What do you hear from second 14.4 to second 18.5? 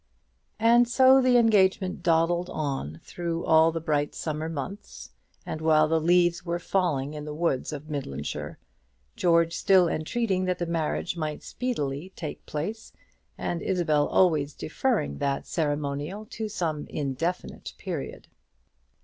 deferring that ceremonial to some indefinite period.